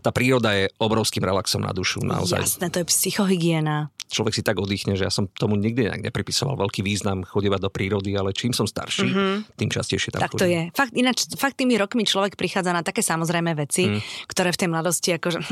[0.00, 2.00] tá príroda je obrovským relaxom na dušu.
[2.00, 3.88] Naozaj Jasné, to je psychohygiena.
[4.06, 7.70] človek si tak oddychne, že ja som tomu nikdy nejak nepripisoval veľký význam chodievať do
[7.72, 9.56] prírody, ale čím som starší, mm-hmm.
[9.56, 10.24] tým častejšie tam Mhm.
[10.24, 10.52] Tak to chodím.
[10.52, 10.62] je.
[10.76, 14.00] Fakt, ináč, fakt tými rokmi človek prichádza na také samozrejme veci, Mm.
[14.28, 15.40] ktoré v tej mladosti akože...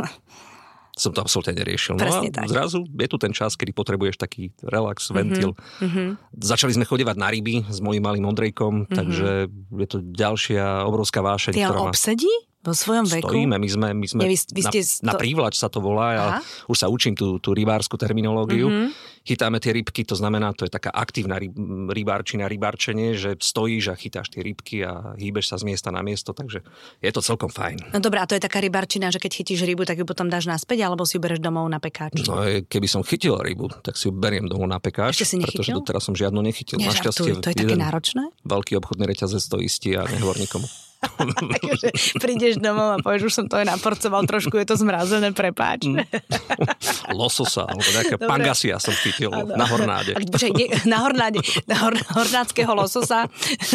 [1.00, 1.96] Som to absolútne neriešil.
[1.96, 2.46] No Presne a tak.
[2.50, 5.56] zrazu je tu ten čas, kedy potrebuješ taký relax, ventil.
[5.80, 6.20] Mhm.
[6.36, 11.56] Začali sme chodevať na ryby s mojím malým Ondrejkom, takže je to ďalšia obrovská vášeň,
[11.56, 12.28] Ty ktorá obsedí
[12.60, 13.32] vo svojom veku?
[13.32, 14.80] Stojíme, my sme, my sme vy, vy ste...
[15.00, 16.40] na, na prívlač sa to volá a Aha.
[16.68, 18.68] už sa učím tú, tú rybárskú terminológiu.
[18.68, 18.86] Mhm.
[19.20, 21.52] Chytáme tie rybky, to znamená, to je taká aktívna ryb,
[21.92, 26.32] rybárčina, rybárčenie, že stojíš a chytáš tie rybky a hýbeš sa z miesta na miesto,
[26.32, 26.64] takže
[26.98, 27.92] je to celkom fajn.
[27.92, 30.48] No dobré, a to je taká rybarčina, že keď chytíš rybu, tak ju potom dáš
[30.48, 32.16] naspäť, alebo si ju bereš domov na pekáč.
[32.24, 35.36] No e, keby som chytil rybu, tak si ju beriem domov na pekáč, Ešte si
[35.36, 35.78] pretože nechytil?
[35.84, 36.80] doteraz som žiadnu nechytil.
[36.80, 38.32] Našťastie to je také náročné.
[38.48, 40.64] veľký obchodný reťazec to istí a nehovor nikomu.
[41.56, 45.88] Akože prídeš domov a povieš, už som to aj naporcoval trošku, je to zmrazené, prepáč.
[45.88, 46.04] Mm.
[47.18, 48.28] Lososa, alebo Dobre.
[48.28, 49.54] pangasia som chytil Áno.
[49.54, 50.14] na hornáde.
[50.14, 53.26] Počkaj, nie, na hornáde, na hor, hornáckého lososa.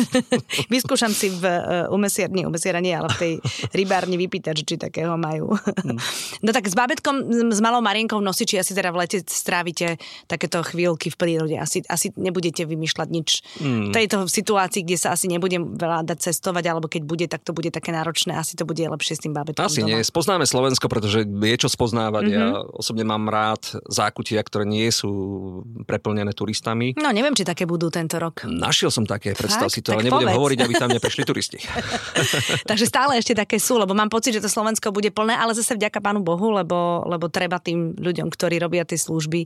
[0.73, 3.33] Vyskúšam si v uh, umesiar, nie umesiara nie, ale v tej
[3.75, 5.55] rybárni vypýtať, že či takého majú.
[6.43, 10.61] No tak s bábetkom, s malou Marienkou v nosiči asi teda v lete strávite takéto
[10.63, 11.55] chvíľky v prírode.
[11.57, 13.29] Asi, asi nebudete vymýšľať nič
[13.61, 17.51] v tejto situácii, kde sa asi nebudem veľa dať cestovať, alebo keď bude, tak to
[17.51, 18.35] bude také náročné.
[18.35, 19.89] Asi to bude lepšie s tým bábetkom Asi doma.
[19.95, 19.99] nie.
[20.05, 22.23] Spoznáme Slovensko, pretože je čo spoznávať.
[22.29, 22.35] Mm-hmm.
[22.35, 22.53] Mhm.
[22.53, 25.09] Ja osobne mám rád zákutia, ktoré nie sú
[25.85, 26.95] preplnené turistami.
[26.97, 28.43] No neviem, či také budú tento rok.
[28.47, 29.75] Našiel som také, predstav Fakt?
[29.75, 30.39] si to, Tak ale nebudem povedz.
[30.39, 31.57] hovoriť, aby tam neprišli turisti.
[32.69, 35.75] Takže stále ešte také sú, lebo mám pocit, že to Slovensko bude plné, ale zase
[35.75, 39.41] vďaka pánu Bohu, lebo, lebo treba tým ľuďom, ktorí robia tie služby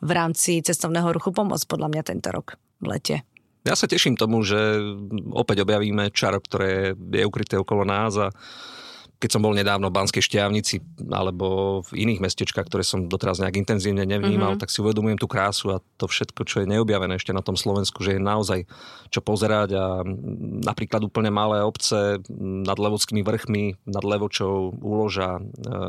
[0.00, 3.16] v rámci cestovného ruchu pomôcť podľa mňa tento rok v lete.
[3.64, 4.76] Ja sa teším tomu, že
[5.32, 8.28] opäť objavíme čaro, ktoré je ukryté okolo nás a
[9.18, 13.56] keď som bol nedávno v Banskej Štiavnici alebo v iných mestečkách, ktoré som doteraz nejak
[13.56, 14.62] intenzívne nevnímal, mm-hmm.
[14.62, 18.02] tak si uvedomujem tú krásu a to všetko, čo je neobjavené ešte na tom Slovensku,
[18.02, 18.68] že je naozaj
[19.08, 19.84] čo pozerať a
[20.66, 25.42] napríklad úplne malé obce nad Levodskými vrchmi, nad Levočou, Úloža, e,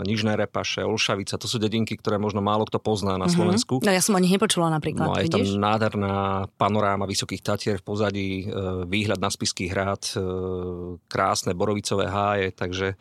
[0.06, 3.82] Nižné Repaše, Olšavica, to sú dedinky, ktoré možno málo kto pozná na Slovensku.
[3.82, 7.78] No ja som o nich nepočula napríklad, No a je tam nádherná panoráma Vysokých Tatier
[7.82, 10.22] v pozadí, e, výhľad na Spiský hrad, e,
[11.10, 12.96] krásne borovicové háje, takže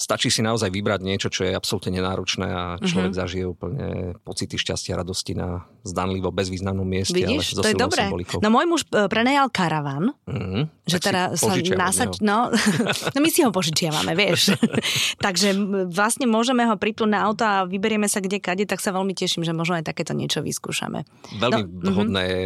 [0.00, 2.88] stačí si naozaj vybrať niečo, čo je absolútne nenáročné a Mhm.
[2.88, 3.20] človek mm-hmm.
[3.20, 3.86] zažije úplne
[4.24, 7.16] pocity šťastia radosti na zdanlivo bezvýznamnom mieste.
[7.16, 8.02] Vidíš, ale to je dobré.
[8.08, 8.38] symbolikou.
[8.40, 10.62] No môj muž e, prenajal karavan, mm-hmm.
[10.88, 12.20] že teda sa nasaď...
[12.24, 12.48] No,
[13.14, 14.56] no my si ho požičiavame, vieš.
[15.24, 15.56] Takže
[15.88, 19.44] vlastne môžeme ho pripnúť na auto a vyberieme sa kde kade, tak sa veľmi teším,
[19.44, 21.04] že možno aj takéto niečo vyskúšame.
[21.40, 22.44] Veľmi No, no, vhodné je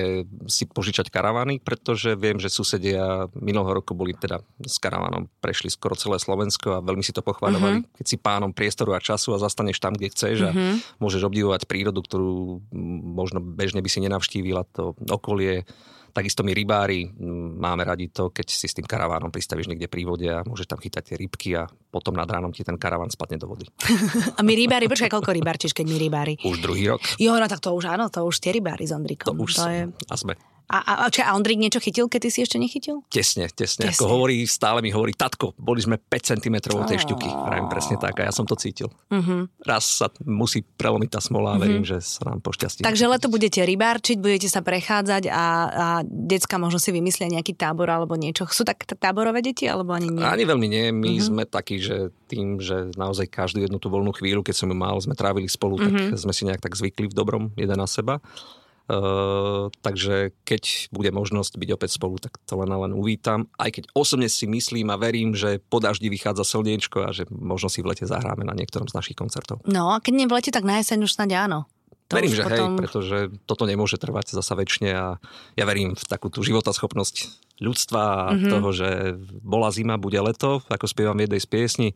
[0.51, 5.95] si požičať karavany, pretože viem, že susedia minulého roku boli teda s karavanom, prešli skoro
[5.95, 7.77] celé Slovensko a veľmi si to pochváľovali.
[7.85, 7.87] Mhm.
[8.01, 10.51] Keď si pánom priestoru a času a zastaneš tam, kde chceš a
[10.97, 15.69] môžeš obdivovať prírodu, ktorú mm, možno bežne by si nenavštívila, to okolie
[16.15, 17.11] Takisto my rybári
[17.59, 20.79] máme radi to, keď si s tým karavánom pristavíš niekde pri vode a môžeš tam
[20.79, 23.67] chytať tie rybky a potom nad ránom ti ten karaván spadne do vody.
[24.39, 26.35] a my rybári, počkaj, koľko rybárčiš, keď my rybári?
[26.47, 27.03] Už druhý rok.
[27.19, 29.35] Jo, no tak to už áno, to už tie rybári s Ondrikom.
[29.35, 29.83] To už to je...
[29.91, 30.39] a sme.
[30.65, 33.05] A, a, a, čo, a Ondrik niečo chytil, keď ty si ešte nechytil?
[33.13, 33.93] Tesne, tesne.
[33.93, 34.01] tesne.
[34.01, 37.29] Ako hovorí, stále mi hovorí, tatko, boli sme 5 cm od tej šťuky.
[37.29, 38.89] Vravím presne tak a ja som to cítil.
[39.13, 39.45] Uh-huh.
[39.61, 42.01] Raz sa musí prelomiť tá smola a verím, uh-huh.
[42.01, 42.81] že sa nám pošťastí.
[42.81, 47.93] Takže leto budete rybárčiť, budete sa prechádzať a, a decka možno si vymyslia nejaký tábor
[47.93, 48.49] alebo niečo.
[48.49, 50.25] Sú tak táborové deti alebo ani nie?
[50.25, 50.85] Ani veľmi nie.
[50.97, 51.29] My uh-huh.
[51.29, 54.97] sme takí, že tým, že naozaj každú jednu tú voľnú chvíľu, keď som ju mal,
[54.97, 56.17] sme trávili spolu, uh-huh.
[56.17, 58.25] tak sme si nejak tak zvykli v dobrom jeden na seba.
[58.85, 63.49] Uh, takže keď bude možnosť byť opäť spolu, tak to len len uvítam.
[63.57, 67.73] Aj keď osobne si myslím a verím, že po daždi vychádza slniečko a že možno
[67.73, 69.65] si v lete zahráme na niektorom z našich koncertov.
[69.65, 71.65] No a keď nie v lete, tak na jeseň už snáď áno.
[72.13, 72.77] To verím, že potom...
[72.77, 73.17] hej, pretože
[73.49, 75.17] toto nemôže trvať zasa väčšine a
[75.57, 77.17] ja verím v takú tú životaschopnosť
[77.65, 78.53] ľudstva a mm-hmm.
[78.53, 78.89] toho, že
[79.41, 81.89] bola zima, bude leto, ako spievam v jednej z piesni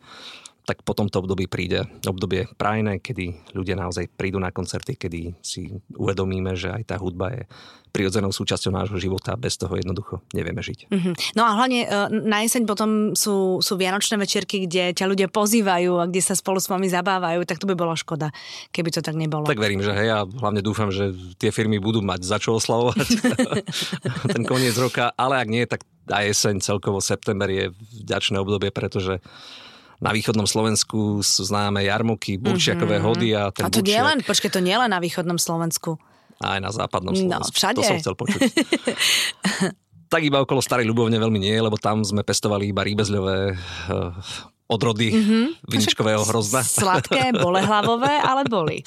[0.69, 5.73] tak po tomto období príde obdobie prajné, kedy ľudia naozaj prídu na koncerty, kedy si
[5.97, 7.43] uvedomíme, že aj tá hudba je
[7.89, 10.93] prirodzenou súčasťou nášho života a bez toho jednoducho nevieme žiť.
[10.93, 11.15] Mm-hmm.
[11.41, 11.89] No a hlavne e,
[12.29, 16.61] na jeseň potom sú, sú vianočné večierky, kde ťa ľudia pozývajú a kde sa spolu
[16.61, 18.29] s vami zabávajú, tak to by bolo škoda,
[18.77, 19.49] keby to tak nebolo.
[19.49, 23.09] Tak verím, že hej, a hlavne dúfam, že tie firmy budú mať za čo oslavovať
[24.37, 27.73] ten koniec roka, ale ak nie, tak aj jeseň, celkovo september je
[28.05, 29.21] vďačné obdobie, pretože
[29.99, 33.09] na východnom Slovensku sú známe jarmoky, burčiakové mm-hmm.
[33.11, 33.91] hody a ten A to burčiak...
[33.91, 35.99] nie len, počkej, to nie len na východnom Slovensku.
[36.39, 37.51] Aj na západnom no, Slovensku.
[37.51, 37.79] No, všade.
[37.83, 38.41] To som chcel počuť.
[40.13, 44.15] tak iba okolo Starej Ľubovne veľmi nie, lebo tam sme pestovali iba rýbezľové uh,
[44.69, 45.45] odrody mm-hmm.
[45.65, 46.61] viničkového hrozna.
[46.61, 48.85] Sladké, bolehlavové, ale boli.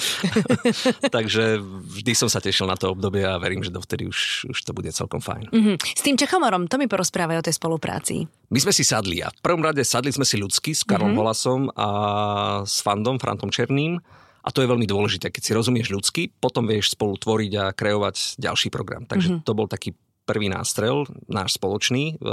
[1.17, 1.57] Takže
[1.97, 4.93] vždy som sa tešil na to obdobie a verím, že dovtedy už, už to bude
[4.93, 5.49] celkom fajn.
[5.49, 5.75] Mm-hmm.
[5.81, 8.29] S tým Čechomorom, to mi porozprávaj o tej spolupráci.
[8.53, 11.19] My sme si sadli a v prvom rade sadli sme si ľudsky s Karlom mm-hmm.
[11.19, 11.87] Holasom a
[12.61, 13.97] s Fandom, Frantom Černým.
[14.41, 18.41] A to je veľmi dôležité, keď si rozumieš ľudsky, potom vieš spolu tvoriť a kreovať
[18.41, 19.05] ďalší program.
[19.05, 19.45] Takže mm-hmm.
[19.45, 19.93] to bol taký
[20.25, 22.15] prvý nástrel, náš spoločný.
[22.15, 22.23] E,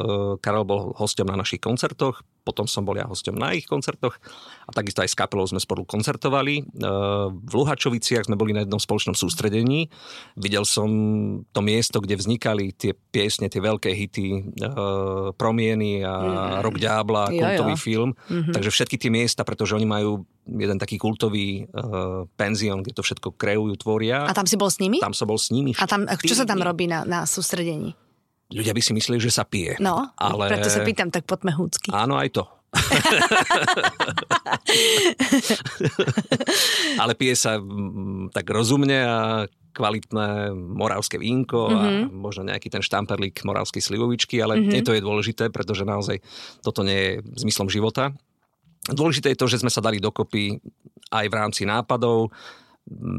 [0.41, 4.17] Karol bol hostom na našich koncertoch, potom som bol ja hostom na ich koncertoch
[4.65, 6.55] a takisto aj s kapelou sme spolu koncertovali.
[6.61, 6.63] E,
[7.29, 9.93] v Luhačoviciach sme boli na jednom spoločnom sústredení.
[10.41, 10.89] Videl som
[11.53, 14.41] to miesto, kde vznikali tie piesne, tie veľké hity e,
[15.37, 16.65] Promieny a mm.
[16.65, 18.11] Rok Ďábla, kultový film.
[18.17, 18.55] Mm-hmm.
[18.57, 23.37] Takže všetky tie miesta, pretože oni majú jeden taký kultový uh, penzión, kde to všetko
[23.37, 24.25] kreujú, tvoria.
[24.25, 24.97] A tam si bol s nimi?
[24.97, 25.77] Tam som bol s nimi.
[25.77, 27.93] A tam, čo sa tam robí na, na sústredení?
[28.49, 29.77] Ľudia by si mysleli, že sa pije.
[29.77, 30.49] No, ale...
[30.49, 31.93] preto sa pýtam, tak poďme húcky.
[31.93, 32.49] Áno, aj to.
[37.01, 41.81] ale pije sa mm, tak rozumne a kvalitné moravské vínko mm-hmm.
[41.81, 42.09] a mhm.
[42.13, 44.73] možno nejaký ten štamperlík moravskej slivovičky, ale mm-hmm.
[44.73, 46.21] nie to je dôležité, pretože naozaj
[46.65, 48.13] toto nie je zmyslom života.
[48.89, 50.57] Dôležité je to, že sme sa dali dokopy
[51.13, 52.33] aj v rámci nápadov,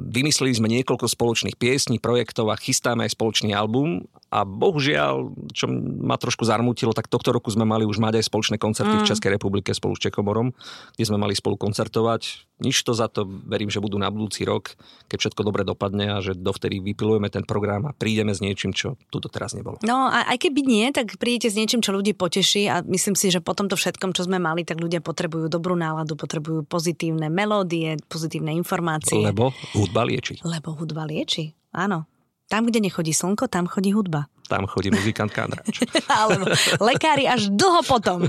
[0.09, 5.65] Vymysleli sme niekoľko spoločných piesní, projektov a chystáme aj spoločný album a bohužiaľ, čo
[6.05, 9.01] ma trošku zarmutilo, tak tohto roku sme mali už mať aj spoločné koncerty mm.
[9.01, 10.53] v Českej republike spolu s Čekomorom,
[10.93, 12.45] kde sme mali spolu koncertovať.
[12.61, 14.77] Nič to za to, verím, že budú na budúci rok,
[15.09, 19.01] keď všetko dobre dopadne a že dovtedy vypilujeme ten program a prídeme s niečím, čo
[19.09, 19.81] tu teraz nebolo.
[19.81, 23.33] No a aj keby nie, tak prídete s niečím, čo ľudí poteší a myslím si,
[23.33, 27.97] že po tomto všetkom, čo sme mali, tak ľudia potrebujú dobrú náladu, potrebujú pozitívne melódie,
[28.05, 29.23] pozitívne informácie.
[29.23, 30.37] Lebo hudba lieči.
[30.45, 32.18] Lebo hudba lieči, áno.
[32.49, 34.25] Tam, kde nechodí slnko, tam chodí hudba.
[34.49, 35.85] Tam chodí muzikant Kandrač.
[36.09, 36.49] Alebo
[36.89, 38.25] lekári až dlho potom.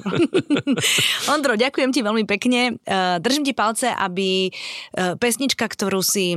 [1.32, 2.76] Ondro, ďakujem ti veľmi pekne.
[2.84, 4.50] E, držím ti palce, aby e,
[5.16, 6.36] pesnička, ktorú si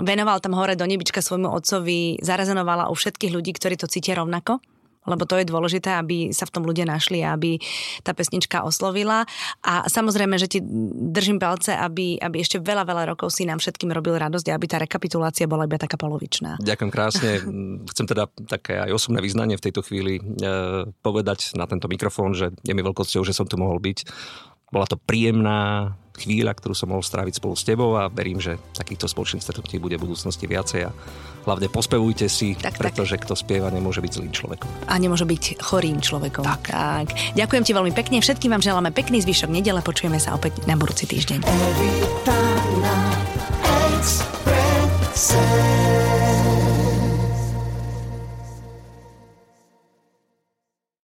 [0.00, 4.64] venoval tam hore do nebička svojmu otcovi, zarazonovala u všetkých ľudí, ktorí to cítia rovnako
[5.06, 7.60] lebo to je dôležité, aby sa v tom ľudia našli aby
[8.02, 9.28] tá pesnička oslovila.
[9.62, 10.58] A samozrejme, že ti
[11.12, 14.66] držím palce, aby, aby ešte veľa, veľa rokov si nám všetkým robil radosť a aby
[14.66, 16.58] tá rekapitulácia bola iba taká polovičná.
[16.64, 17.30] Ďakujem krásne.
[17.92, 20.22] Chcem teda také aj osobné vyznanie v tejto chvíli e,
[21.04, 24.08] povedať na tento mikrofón, že je mi veľkosťou, že som tu mohol byť.
[24.68, 29.06] Bola to príjemná chvíľa, ktorú som mohol stráviť spolu s tebou a verím, že takýchto
[29.06, 30.94] spoločných stretnutí bude v budúcnosti viacej a
[31.46, 33.24] hlavne pospevujte si, tak, pretože tak.
[33.24, 34.68] kto spieva nemôže byť zlým človekom.
[34.90, 36.44] A nemôže byť chorým človekom.
[36.44, 36.74] Tak.
[36.74, 37.08] tak.
[37.38, 41.06] Ďakujem ti veľmi pekne, všetkým vám želáme pekný zvyšok nedele, počujeme sa opäť na budúci
[41.06, 41.46] týždeň.
[45.18, 46.07] Every